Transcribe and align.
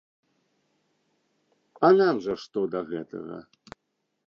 А 1.89 1.93
нам 1.99 2.15
жа 2.27 2.33
што 2.47 2.59
да 2.77 2.85
гэтага? 2.91 3.37